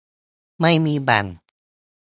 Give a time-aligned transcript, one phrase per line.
[0.61, 1.25] ไม่มีแบ่ง